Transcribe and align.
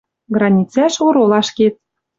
Границӓш 0.35 0.95
оролаш 1.07 1.47
кет. 1.57 1.75